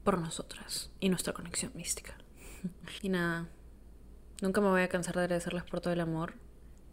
Por 0.04 0.18
nosotras 0.18 0.92
y 1.00 1.10
nuestra 1.10 1.34
conexión 1.34 1.72
mística. 1.75 2.18
y 3.04 3.10
nada, 3.10 3.50
nunca 4.42 4.62
me 4.62 4.70
voy 4.70 4.82
a 4.82 4.90
cansar 4.90 5.13
de 5.13 5.22
agradecerles 5.22 5.63
por 5.63 5.80
todo 5.80 5.94
el 5.94 6.01
amor. 6.01 6.34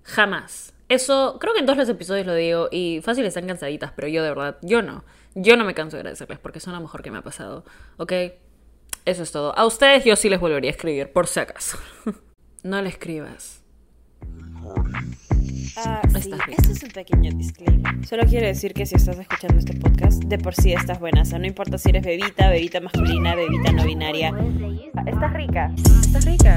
Jamás. 0.03 0.75
Eso, 0.89 1.39
creo 1.41 1.53
que 1.53 1.61
en 1.61 1.67
todos 1.67 1.79
los 1.79 1.89
episodios 1.89 2.27
lo 2.27 2.35
digo 2.35 2.69
y 2.71 3.01
fácil 3.03 3.25
están 3.27 3.47
cansaditas, 3.47 3.93
pero 3.93 4.09
yo 4.09 4.23
de 4.23 4.31
verdad, 4.31 4.59
yo 4.63 4.83
no. 4.83 5.05
Yo 5.41 5.57
no 5.57 5.65
me 5.65 5.73
canso 5.73 5.97
de 5.97 6.01
agradecerles 6.01 6.41
porque 6.41 6.59
son 6.59 6.75
lo 6.75 6.81
mejor 6.81 7.01
que 7.01 7.13
me 7.13 7.19
ha 7.19 7.23
pasado. 7.23 7.65
¿Ok? 7.97 8.13
Eso 9.05 9.23
es 9.23 9.31
todo. 9.31 9.57
A 9.57 9.67
ustedes 9.67 10.05
yo 10.05 10.17
sí 10.17 10.29
les 10.29 10.41
volvería 10.41 10.69
a 10.69 10.73
escribir, 10.73 11.13
por 11.13 11.29
si 11.29 11.39
acaso. 11.39 11.79
no 12.65 12.83
le 12.83 12.89
escribas. 12.89 13.63
Ah, 15.77 16.03
sí. 16.21 16.33
Este 16.49 16.73
es 16.73 16.83
un 16.83 16.91
pequeño 16.91 17.31
disclaimer. 17.37 18.05
Solo 18.05 18.25
quiero 18.25 18.49
decir 18.49 18.75
que 18.75 18.85
si 18.85 18.97
estás 18.97 19.17
escuchando 19.17 19.59
este 19.59 19.75
podcast, 19.79 20.25
de 20.25 20.39
por 20.39 20.57
sí 20.57 20.73
estás 20.73 20.99
buena. 20.99 21.23
O 21.23 21.25
sea, 21.25 21.39
no 21.39 21.47
importa 21.47 21.79
si 21.79 21.91
eres 21.91 22.05
bebita, 22.05 22.51
bebita 22.51 22.81
masculina, 22.81 23.37
bebita 23.37 23.71
no 23.71 23.85
binaria. 23.85 24.35
Estás 25.07 25.33
rica. 25.35 25.73
Estás 25.77 26.25
rica. 26.25 26.57